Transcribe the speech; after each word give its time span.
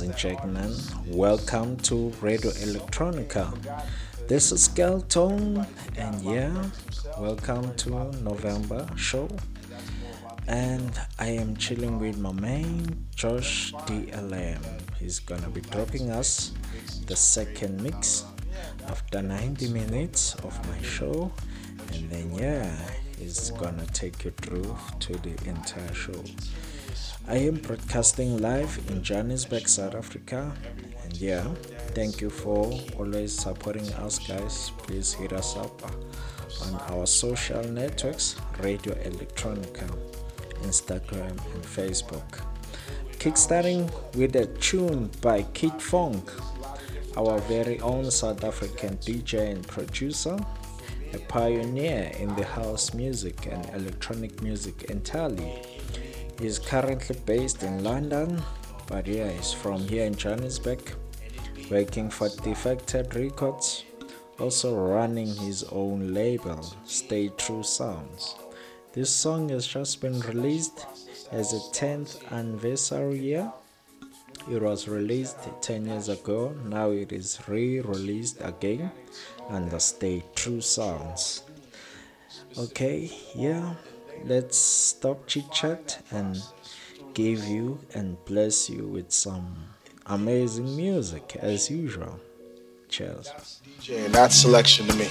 ladies 0.00 0.10
and 0.10 0.18
gentlemen? 0.18 0.74
Welcome 1.06 1.76
to 1.78 2.10
Radio 2.20 2.50
Electronica. 2.50 3.46
This 4.28 4.52
is 4.52 4.68
Skale 4.68 5.08
Tone, 5.08 5.66
and 5.96 6.20
yeah, 6.20 6.52
welcome 7.18 7.74
to 7.76 7.90
November 8.22 8.86
show. 8.96 9.28
And 10.48 10.92
I 11.18 11.28
am 11.28 11.56
chilling 11.56 11.98
with 11.98 12.18
my 12.18 12.32
man 12.32 13.06
Josh 13.14 13.72
DLM. 13.86 14.60
He's 14.98 15.18
gonna 15.18 15.48
be 15.48 15.62
dropping 15.62 16.10
us 16.10 16.52
the 17.06 17.16
second 17.16 17.82
mix 17.82 18.24
after 18.88 19.22
90 19.22 19.68
minutes 19.68 20.34
of 20.44 20.52
my 20.68 20.82
show, 20.82 21.32
and 21.94 22.10
then 22.10 22.34
yeah, 22.34 22.76
he's 23.18 23.50
gonna 23.52 23.86
take 23.94 24.24
you 24.24 24.32
through 24.32 24.76
to 25.00 25.14
the 25.14 25.34
entire 25.48 25.94
show. 25.94 26.22
I 27.28 27.38
am 27.38 27.56
broadcasting 27.56 28.38
live 28.38 28.78
in 28.88 29.02
Johannesburg, 29.02 29.66
South 29.66 29.96
Africa. 29.96 30.52
And 31.02 31.16
yeah, 31.16 31.42
thank 31.92 32.20
you 32.20 32.30
for 32.30 32.72
always 32.96 33.36
supporting 33.36 33.92
us, 33.94 34.20
guys. 34.20 34.70
Please 34.78 35.12
hit 35.12 35.32
us 35.32 35.56
up 35.56 35.82
on 36.62 36.74
our 36.92 37.04
social 37.04 37.64
networks 37.64 38.36
Radio 38.60 38.94
Electronica, 38.94 39.90
Instagram, 40.62 41.30
and 41.54 41.64
Facebook. 41.64 42.42
Kickstarting 43.18 43.90
with 44.14 44.36
a 44.36 44.46
tune 44.60 45.10
by 45.20 45.42
Kid 45.52 45.72
Fonque, 45.80 46.30
our 47.16 47.40
very 47.40 47.80
own 47.80 48.08
South 48.08 48.44
African 48.44 48.98
DJ 48.98 49.50
and 49.50 49.66
producer, 49.66 50.38
a 51.12 51.18
pioneer 51.26 52.12
in 52.20 52.32
the 52.36 52.44
house 52.44 52.94
music 52.94 53.48
and 53.50 53.68
electronic 53.74 54.40
music 54.42 54.84
entirely. 54.84 55.75
He's 56.38 56.58
currently 56.58 57.16
based 57.24 57.62
in 57.62 57.82
London, 57.82 58.42
but 58.86 59.06
yeah, 59.06 59.30
he's 59.30 59.54
from 59.54 59.80
here 59.88 60.04
in 60.04 60.14
Johannesburg, 60.14 60.80
working 61.70 62.10
for 62.10 62.28
Defected 62.28 63.14
Records, 63.14 63.84
also 64.38 64.76
running 64.76 65.34
his 65.34 65.64
own 65.72 66.12
label, 66.12 66.62
Stay 66.84 67.30
True 67.38 67.62
Sounds. 67.62 68.36
This 68.92 69.08
song 69.08 69.48
has 69.48 69.66
just 69.66 70.02
been 70.02 70.20
released 70.20 70.84
as 71.32 71.54
a 71.54 71.60
10th 71.74 72.30
anniversary 72.30 73.18
year. 73.18 73.50
It 74.50 74.60
was 74.60 74.88
released 74.88 75.38
10 75.62 75.86
years 75.86 76.10
ago, 76.10 76.54
now 76.66 76.90
it 76.90 77.12
is 77.12 77.40
re 77.48 77.80
released 77.80 78.42
again 78.42 78.90
under 79.48 79.78
Stay 79.78 80.22
True 80.34 80.60
Sounds. 80.60 81.44
Okay, 82.58 83.10
yeah, 83.34 83.74
let's 84.26 84.58
stop 84.58 85.24
chit 85.28 85.50
chat 85.52 86.02
and 86.10 86.36
give 87.14 87.44
you 87.44 87.78
and 87.94 88.16
bless 88.24 88.68
you 88.68 88.84
with 88.88 89.12
some 89.12 89.54
amazing 90.06 90.74
music 90.76 91.36
as 91.40 91.70
usual. 91.70 92.18
Cheers. 92.88 93.60
DJ, 93.80 94.06
and 94.06 94.14
that's 94.14 94.34
selection 94.34 94.86
to 94.88 94.94
me. 94.96 95.06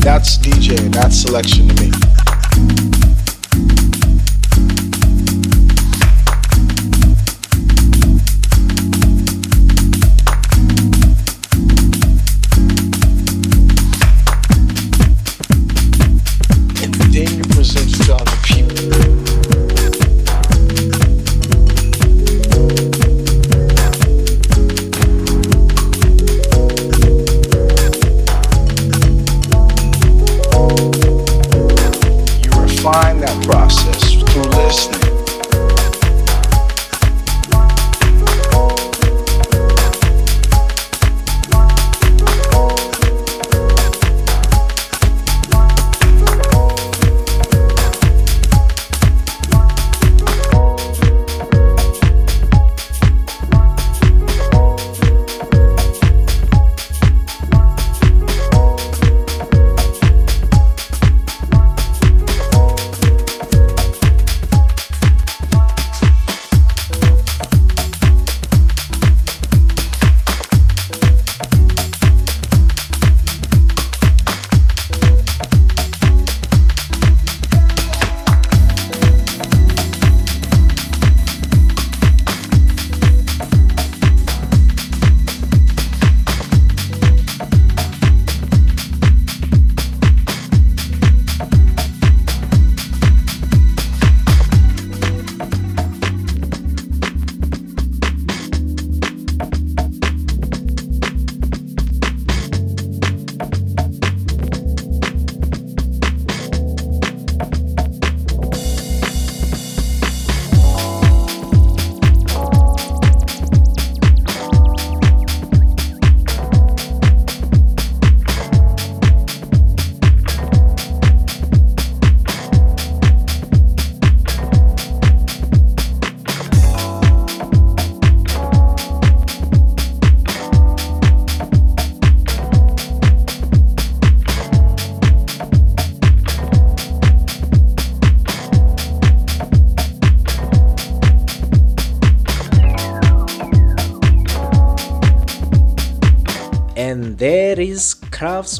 That's 0.00 0.36
DJ, 0.38 0.92
that's 0.92 1.16
selection 1.16 1.68
to 1.68 1.82
me. 1.82 2.09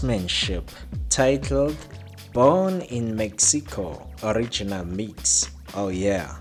Craftsmanship 0.01 0.71
titled 1.11 1.77
Born 2.33 2.81
in 2.81 3.15
Mexico 3.15 4.09
Original 4.23 4.85
Mix. 4.87 5.51
Oh, 5.75 5.89
yeah, 5.89 6.37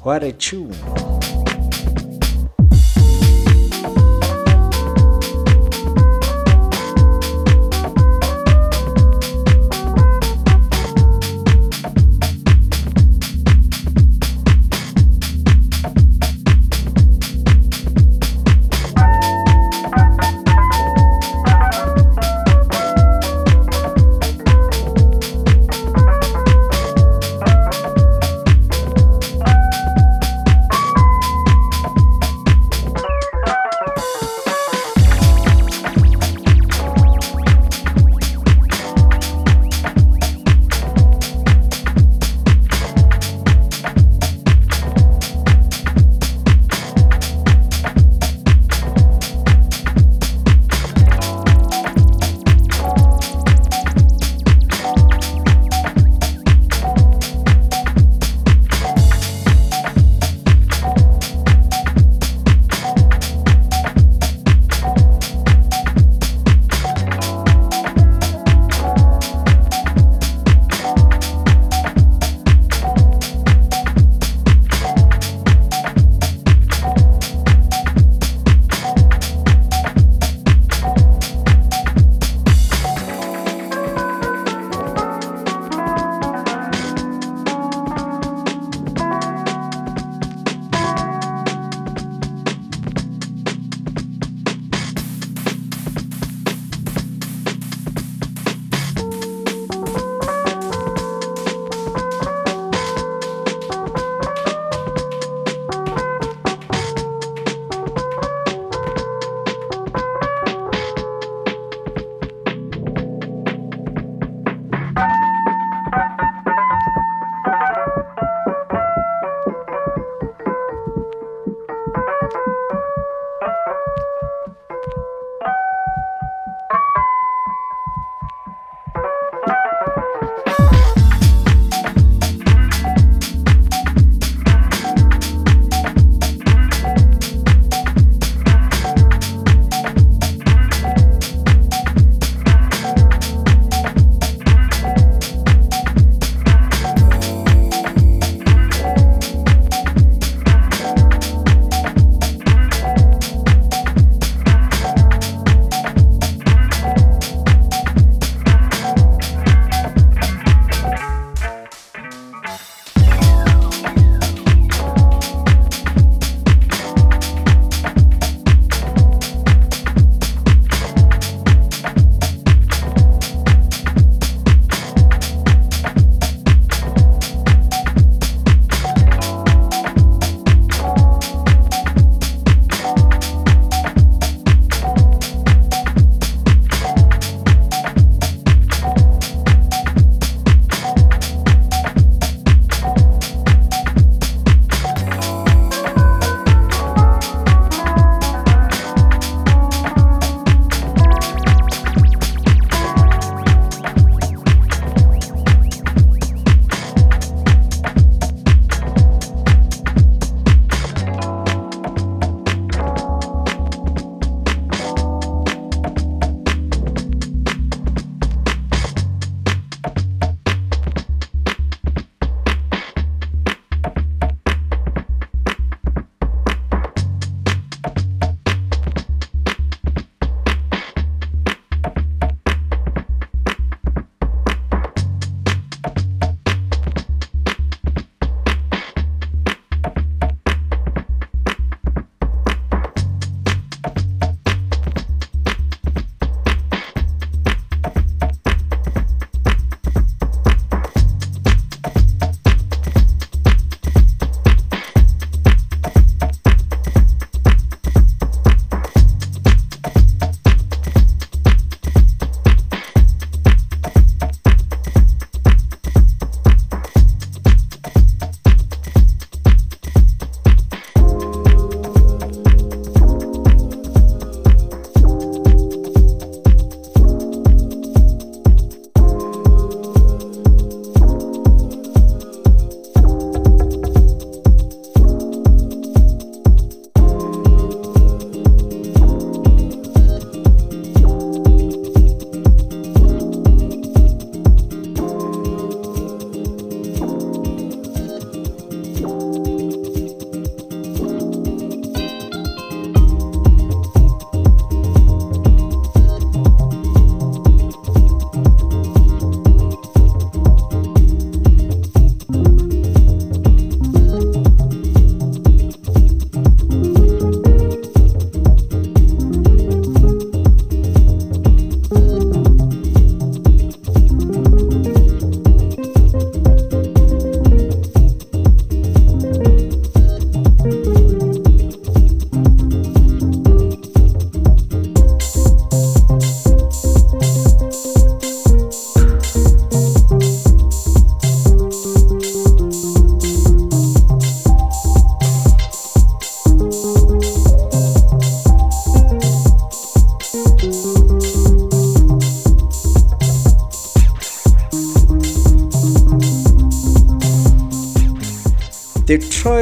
what 0.00 0.22
a 0.22 0.32
tune! 0.32 1.13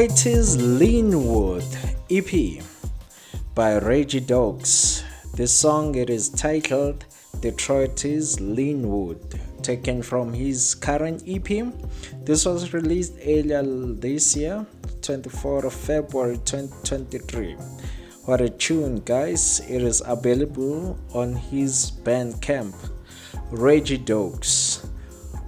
Detroit's 0.03 0.57
Linwood 0.57 1.65
EP 2.11 2.61
by 3.55 3.79
Reggie 3.79 4.21
Dokes. 4.21 5.05
The 5.37 5.47
song 5.47 5.95
it 5.95 6.11
is 6.11 6.29
titled 6.29 7.05
Detroit's 7.39 8.41
Linwood, 8.41 9.39
taken 9.63 10.03
from 10.03 10.33
his 10.33 10.75
current 10.75 11.23
EP. 11.29 11.73
This 12.25 12.45
was 12.45 12.75
released 12.75 13.15
earlier 13.25 13.63
this 13.63 14.35
year, 14.35 14.67
24th 15.03 15.67
of 15.67 15.73
February 15.73 16.39
2023. 16.47 17.53
What 18.25 18.41
a 18.41 18.51
tune, 18.51 19.03
guys! 19.05 19.61
It 19.69 19.83
is 19.83 20.03
available 20.05 20.99
on 21.15 21.37
his 21.37 21.93
Bandcamp, 22.03 22.75
Reggie 23.53 23.99
Dokes. 23.99 24.85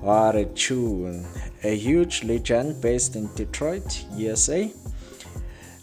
What 0.00 0.36
a 0.36 0.44
tune! 0.44 1.26
A 1.64 1.74
huge 1.74 2.24
legend 2.24 2.82
based 2.82 3.16
in 3.16 3.32
Detroit, 3.34 4.04
USA. 4.16 4.70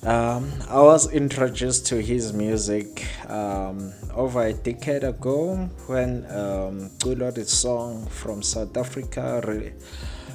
Um, 0.04 0.52
I 0.70 0.80
was 0.80 1.12
introduced 1.12 1.88
to 1.88 2.00
his 2.00 2.34
music 2.34 3.08
um, 3.28 3.92
over 4.14 4.44
a 4.44 4.54
decade 4.54 5.04
ago 5.04 5.56
when 5.88 6.26
um, 6.30 6.92
the 7.00 7.46
song 7.48 8.06
from 8.06 8.44
South 8.44 8.78
Africa, 8.78 9.42
re- 9.48 9.74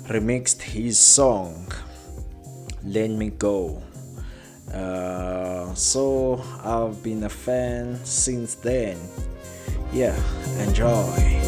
remixed 0.08 0.62
his 0.62 0.98
song, 0.98 1.68
Let 2.82 3.10
Me 3.10 3.30
Go. 3.30 3.80
Uh, 4.74 5.72
so 5.74 6.42
I've 6.64 7.00
been 7.04 7.22
a 7.22 7.28
fan 7.28 8.04
since 8.04 8.56
then. 8.56 8.98
Yeah, 9.92 10.16
enjoy. 10.58 11.46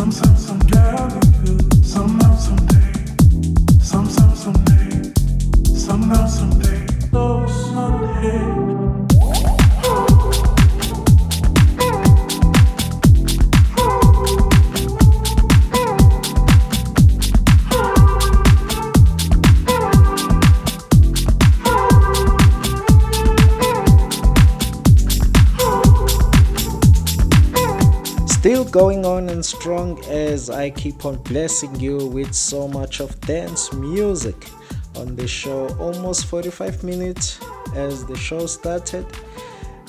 sunset. 0.00 0.49
Going 28.70 29.04
on 29.04 29.28
and 29.30 29.44
strong 29.44 29.98
as 30.04 30.48
I 30.48 30.70
keep 30.70 31.04
on 31.04 31.16
blessing 31.24 31.74
you 31.80 32.06
with 32.06 32.32
so 32.32 32.68
much 32.68 33.00
of 33.00 33.20
dance 33.22 33.72
music 33.72 34.48
on 34.96 35.16
the 35.16 35.26
show. 35.26 35.68
Almost 35.78 36.26
45 36.26 36.84
minutes 36.84 37.40
as 37.74 38.04
the 38.06 38.16
show 38.16 38.46
started. 38.46 39.06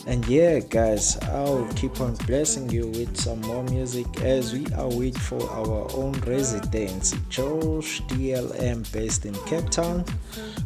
And 0.07 0.25
yeah, 0.27 0.59
guys, 0.59 1.17
I'll 1.29 1.67
keep 1.75 2.01
on 2.01 2.15
blessing 2.27 2.71
you 2.71 2.87
with 2.87 3.15
some 3.15 3.41
more 3.41 3.63
music 3.65 4.07
as 4.21 4.51
we 4.51 4.65
await 4.75 5.15
for 5.15 5.41
our 5.51 5.87
own 5.93 6.13
residents, 6.21 7.11
Josh 7.29 8.01
DLM, 8.03 8.91
based 8.91 9.27
in 9.27 9.35
Cape 9.45 9.69
Town, 9.69 10.03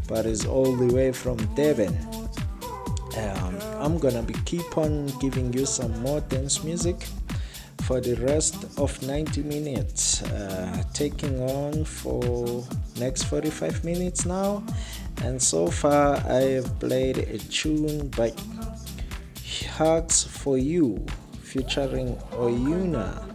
but 0.07 0.25
is 0.25 0.45
all 0.45 0.73
the 0.73 0.93
way 0.93 1.11
from 1.11 1.37
Devon. 1.55 1.97
Um, 3.17 3.57
I'm 3.79 3.97
gonna 3.97 4.23
be 4.23 4.35
keep 4.45 4.77
on 4.77 5.07
giving 5.19 5.51
you 5.51 5.65
some 5.65 6.01
more 6.01 6.21
dance 6.21 6.63
music 6.63 7.05
for 7.85 8.01
the 8.01 8.15
rest 8.15 8.65
of 8.79 8.99
90 9.03 9.43
minutes. 9.43 10.23
Uh, 10.23 10.83
taking 10.93 11.39
on 11.41 11.85
for 11.85 12.65
next 12.99 13.23
45 13.25 13.85
minutes 13.85 14.25
now. 14.25 14.63
And 15.21 15.41
so 15.41 15.67
far 15.67 16.15
i 16.27 16.57
have 16.57 16.79
played 16.79 17.17
a 17.19 17.37
tune 17.37 18.07
by 18.09 18.33
Hugs 19.77 20.23
for 20.23 20.57
You 20.57 21.05
featuring 21.41 22.15
Oyuna. 22.33 23.31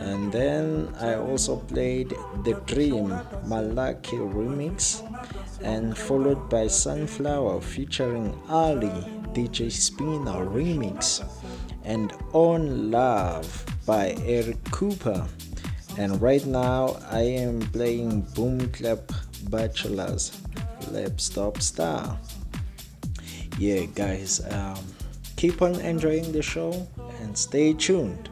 And 0.00 0.32
then 0.32 0.92
I 0.98 1.14
also 1.14 1.56
played 1.56 2.10
The 2.44 2.54
Dream 2.66 3.10
Malaki 3.46 4.18
remix 4.18 5.04
and 5.62 5.96
followed 5.96 6.48
by 6.48 6.66
Sunflower 6.66 7.60
featuring 7.60 8.36
Ali 8.48 8.88
DJ 9.32 9.70
Spinna 9.70 10.34
remix 10.42 11.22
and 11.90 12.12
On 12.32 12.92
Love 12.92 13.66
by 13.84 14.14
Eric 14.24 14.62
Cooper. 14.70 15.26
And 15.98 16.22
right 16.22 16.46
now 16.46 16.96
I 17.10 17.22
am 17.22 17.60
playing 17.72 18.20
Boom 18.36 18.70
Clap 18.70 19.10
Bachelors 19.50 20.40
Laptop 20.92 21.60
Star. 21.60 22.16
Yeah, 23.58 23.86
guys, 23.86 24.40
um, 24.52 24.78
keep 25.34 25.62
on 25.62 25.80
enjoying 25.80 26.30
the 26.30 26.42
show 26.42 26.86
and 27.20 27.36
stay 27.36 27.72
tuned. 27.74 28.30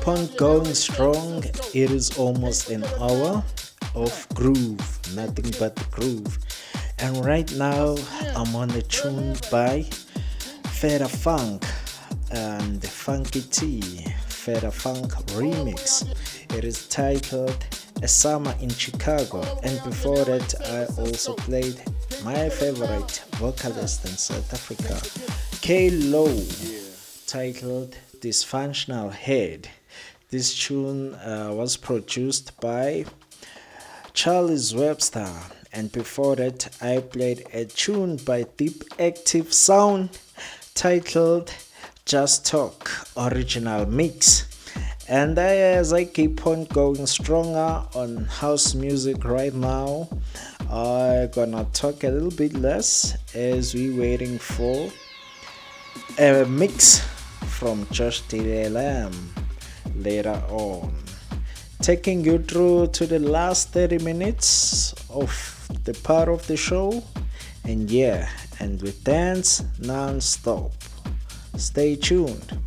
Keep 0.00 0.08
on 0.08 0.26
going 0.36 0.72
strong, 0.72 1.44
it 1.74 1.90
is 1.90 2.16
almost 2.16 2.70
an 2.70 2.82
hour 2.98 3.44
of 3.94 4.26
groove, 4.34 5.14
nothing 5.14 5.52
but 5.58 5.74
groove. 5.90 6.38
And 7.00 7.22
right 7.22 7.50
now, 7.56 7.96
I'm 8.34 8.56
on 8.56 8.70
a 8.70 8.82
tune 8.82 9.36
by 9.50 9.82
Feta 10.68 11.06
Funk 11.06 11.66
and 12.30 12.82
Funky 12.82 13.42
T, 13.42 13.82
Feta 14.28 14.70
Funk 14.70 15.12
remix. 15.36 16.08
It 16.56 16.64
is 16.64 16.88
titled 16.88 17.66
A 18.02 18.08
Summer 18.08 18.54
in 18.60 18.70
Chicago. 18.70 19.42
And 19.62 19.82
before 19.84 20.24
that, 20.24 20.54
I 20.64 21.00
also 21.02 21.34
played 21.34 21.78
my 22.24 22.48
favorite 22.48 23.22
vocalist 23.32 24.06
in 24.06 24.12
South 24.12 24.50
Africa, 24.54 24.98
K 25.60 25.90
Low 25.90 26.42
titled 27.26 27.96
Dysfunctional 28.20 29.12
Head. 29.12 29.68
This 30.30 30.56
tune 30.56 31.14
uh, 31.14 31.50
was 31.52 31.76
produced 31.76 32.60
by 32.60 33.04
Charles 34.12 34.72
Webster, 34.72 35.28
and 35.72 35.90
before 35.90 36.36
that, 36.36 36.72
I 36.80 37.00
played 37.00 37.48
a 37.52 37.64
tune 37.64 38.14
by 38.18 38.44
Deep 38.56 38.84
Active 39.00 39.52
Sound 39.52 40.16
titled 40.72 41.52
Just 42.04 42.46
Talk 42.46 42.88
Original 43.16 43.86
Mix. 43.86 44.46
And 45.08 45.36
as 45.36 45.92
I 45.92 46.04
keep 46.04 46.46
on 46.46 46.66
going 46.66 47.08
stronger 47.08 47.82
on 47.96 48.26
house 48.26 48.72
music 48.72 49.24
right 49.24 49.52
now, 49.52 50.08
I'm 50.70 51.28
gonna 51.30 51.66
talk 51.72 52.04
a 52.04 52.08
little 52.08 52.30
bit 52.30 52.54
less 52.54 53.16
as 53.34 53.74
we 53.74 53.98
waiting 53.98 54.38
for 54.38 54.92
a 56.20 56.44
mix 56.44 57.00
from 57.48 57.84
Josh 57.90 58.22
DLM 58.28 59.12
later 59.96 60.40
on. 60.48 60.94
Taking 61.82 62.24
you 62.24 62.38
through 62.38 62.88
to 62.88 63.06
the 63.06 63.18
last 63.18 63.70
30 63.70 63.98
minutes 63.98 64.92
of 65.08 65.30
the 65.84 65.94
part 65.94 66.28
of 66.28 66.46
the 66.46 66.56
show, 66.56 67.02
and 67.64 67.90
yeah, 67.90 68.28
and 68.58 68.80
we 68.82 68.92
dance 69.04 69.64
non 69.78 70.20
stop. 70.20 70.72
Stay 71.56 71.96
tuned. 71.96 72.58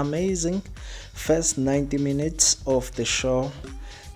Amazing 0.00 0.62
first 1.12 1.58
90 1.58 1.98
minutes 1.98 2.62
of 2.66 2.94
the 2.96 3.04
show. 3.04 3.50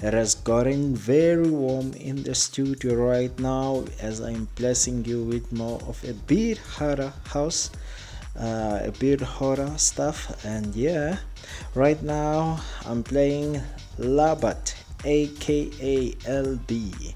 It 0.02 0.12
has 0.12 0.35
gotten 0.35 0.94
very 0.94 1.51
warm 1.51 1.93
in 1.94 2.23
the 2.23 2.35
studio 2.35 2.94
right 2.94 3.36
now 3.39 3.85
as 4.01 4.20
I'm 4.20 4.48
blessing 4.55 5.05
you 5.05 5.23
with 5.24 5.52
more 5.52 5.81
of 5.86 6.02
a 6.05 6.15
bit 6.15 6.59
harder 6.59 7.12
house, 7.27 7.70
uh, 8.39 8.81
a 8.82 8.93
bit 8.98 9.20
hotter 9.20 9.73
stuff. 9.77 10.44
And 10.44 10.74
yeah, 10.74 11.19
right 11.74 12.02
now 12.02 12.61
I'm 12.86 13.02
playing 13.02 13.61
Labat, 13.98 14.74
aka 15.05 16.12
LB. 16.12 17.15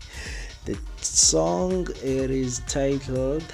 The 0.65 0.79
song 1.01 1.87
it 2.03 2.31
is 2.31 2.61
titled 2.67 3.45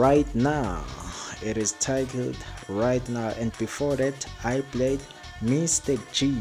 right 0.00 0.34
now. 0.34 0.82
It 1.42 1.58
is 1.58 1.72
titled 1.72 2.38
right 2.68 3.06
now. 3.10 3.34
And 3.38 3.52
before 3.58 3.96
that 3.96 4.26
i 4.44 4.62
played 4.72 5.00
mr 5.44 6.00
g 6.10 6.34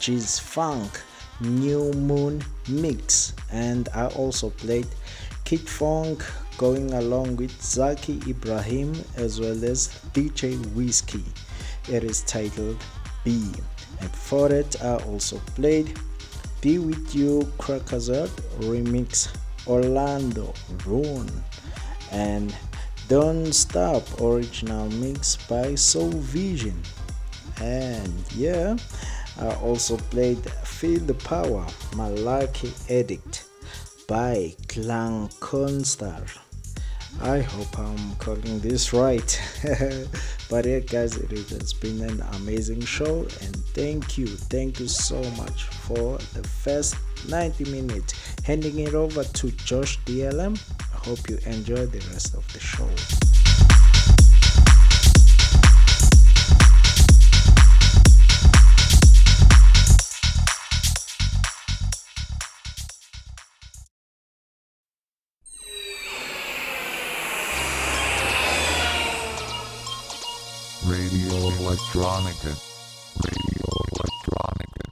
g's 0.00 0.40
funk 0.40 1.00
new 1.40 1.92
moon 1.92 2.42
mix. 2.68 3.32
And 3.52 3.88
i 3.94 4.06
also 4.06 4.50
played 4.50 4.88
Kid 5.44 5.60
Fonque 5.60 6.26
going 6.58 6.94
along 6.94 7.36
with 7.36 7.54
zaki 7.62 8.20
ibrahim 8.28 8.92
as 9.16 9.38
well 9.38 9.64
as 9.64 9.80
dj 10.12 10.58
whiskey. 10.74 11.24
It 11.88 12.02
is 12.02 12.22
titled 12.22 12.82
b. 13.22 13.52
And 14.00 14.10
for 14.10 14.52
it 14.52 14.82
i 14.82 14.96
also 15.10 15.38
played 15.54 15.96
be 16.60 16.78
with 16.78 17.14
you 17.14 17.42
Krakazard 17.58 18.34
remix 18.70 19.28
Orlando 19.68 20.52
Rune. 20.84 21.30
And 22.10 22.54
Don't 23.08 23.52
Stop 23.52 24.20
original 24.20 24.90
mix 24.90 25.36
by 25.48 25.76
Soul 25.76 26.10
Vision. 26.10 26.82
And 27.60 28.12
yeah, 28.34 28.76
I 29.40 29.54
also 29.56 29.96
played 29.96 30.38
Feel 30.64 31.00
the 31.00 31.14
Power, 31.14 31.66
Lucky 31.94 32.72
Edict 32.88 33.44
by 34.08 34.54
Clan 34.68 35.28
Constar. 35.40 36.26
I 37.20 37.40
hope 37.40 37.78
I'm 37.78 38.16
calling 38.16 38.58
this 38.58 38.92
right. 38.92 39.40
but 40.50 40.66
yeah, 40.66 40.80
guys, 40.80 41.16
it 41.16 41.30
has 41.30 41.72
been 41.72 42.02
an 42.02 42.20
amazing 42.34 42.82
show, 42.82 43.20
and 43.40 43.56
thank 43.74 44.18
you, 44.18 44.26
thank 44.26 44.80
you 44.80 44.88
so 44.88 45.22
much 45.36 45.64
for 45.64 46.18
the 46.34 46.42
first 46.42 46.96
90 47.28 47.70
minutes. 47.70 48.14
Handing 48.42 48.80
it 48.80 48.94
over 48.94 49.24
to 49.24 49.50
Josh 49.52 49.98
DLM. 50.00 50.60
Hope 51.06 51.30
you 51.30 51.38
enjoy 51.46 51.86
the 51.86 52.00
rest 52.10 52.34
of 52.34 52.52
the 52.52 52.58
show. 52.58 52.84
Radio 70.90 71.38
Electronica. 71.60 72.50
Radio 73.22 73.68
Electronica. 73.94 74.84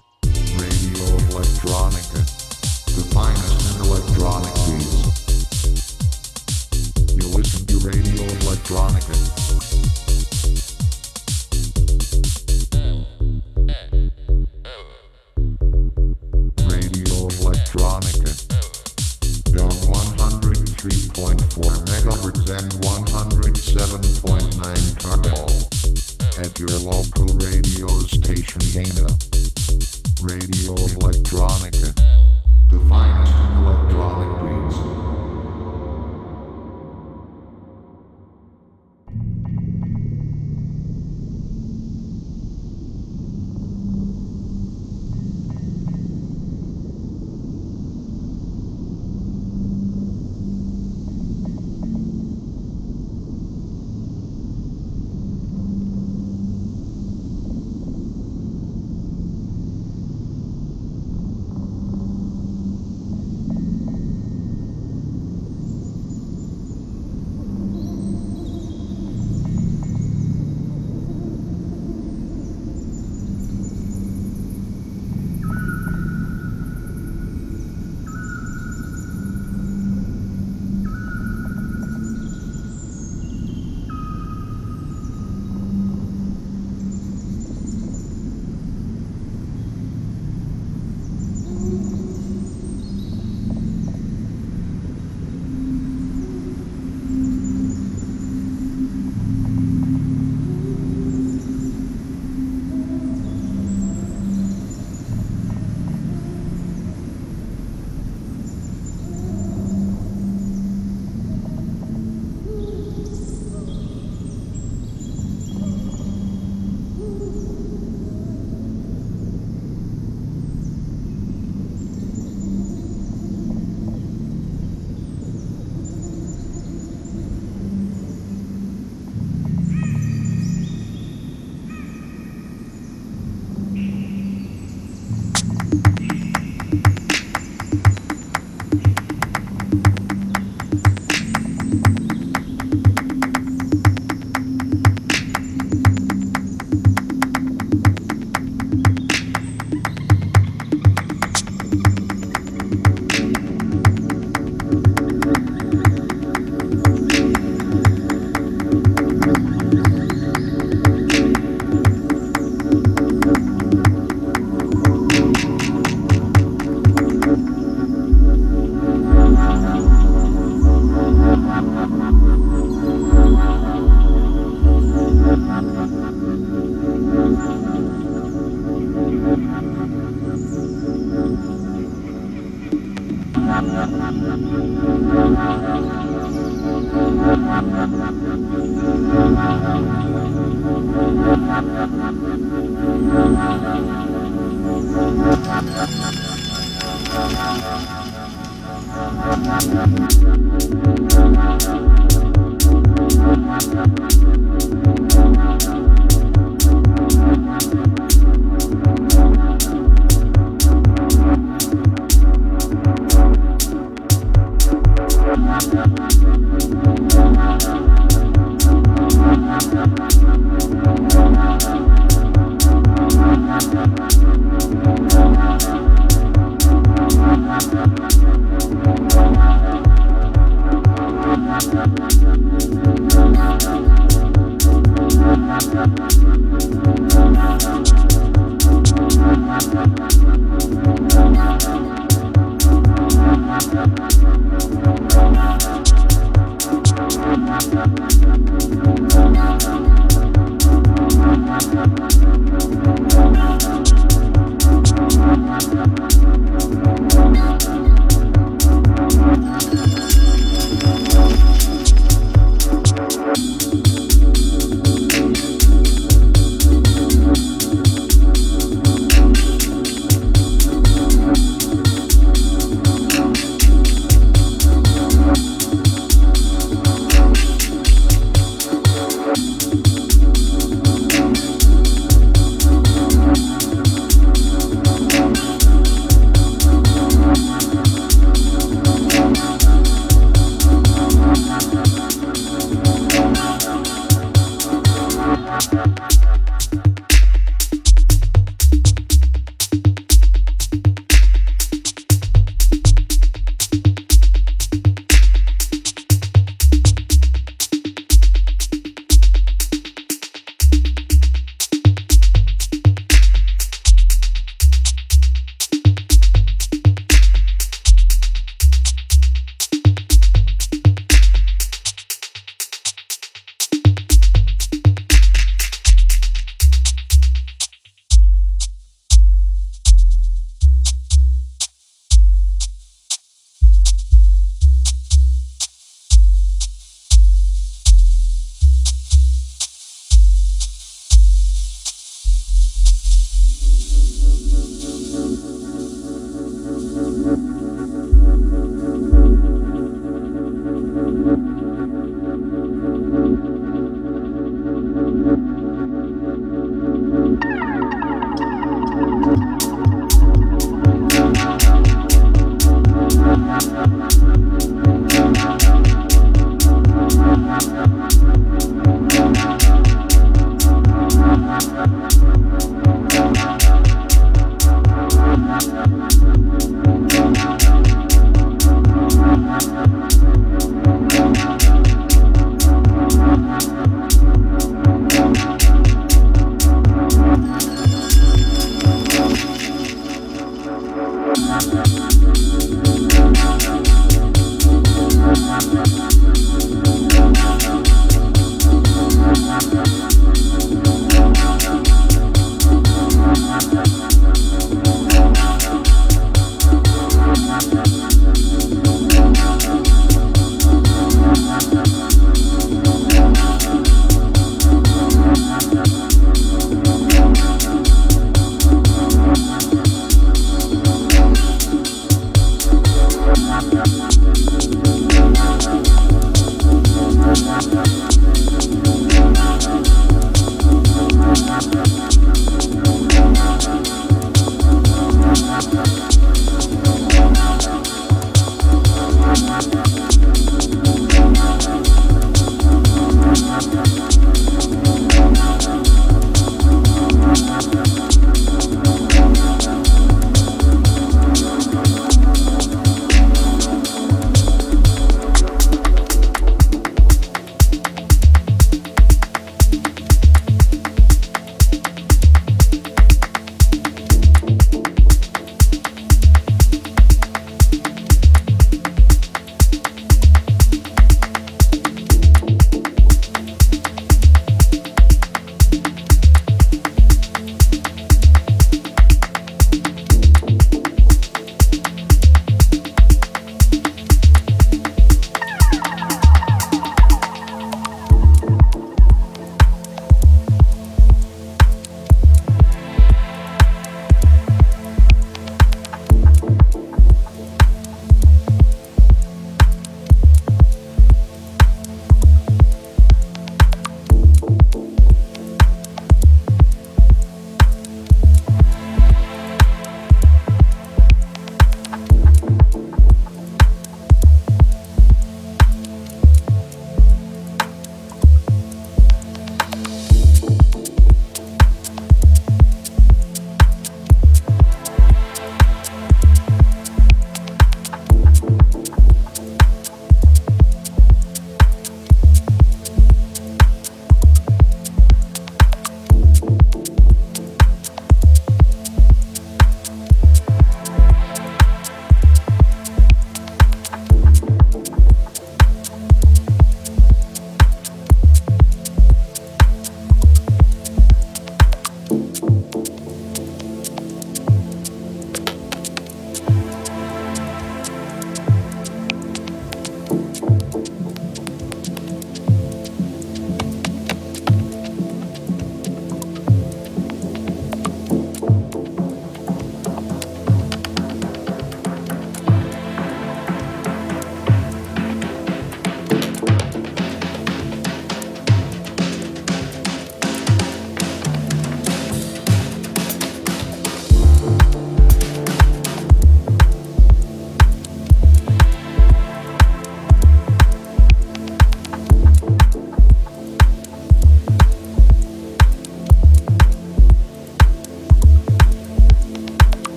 Radio 0.62 1.06
Electronica. 1.26 2.22
The 2.94 3.02
finest 3.12 3.73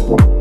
Wow. 0.00 0.31